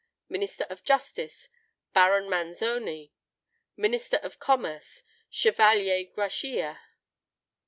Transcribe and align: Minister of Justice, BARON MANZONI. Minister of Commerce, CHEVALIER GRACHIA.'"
Minister 0.29 0.63
of 0.71 0.83
Justice, 0.83 1.47
BARON 1.93 2.27
MANZONI. 2.27 3.13
Minister 3.77 4.17
of 4.23 4.39
Commerce, 4.39 5.03
CHEVALIER 5.29 6.05
GRACHIA.'" 6.15 6.79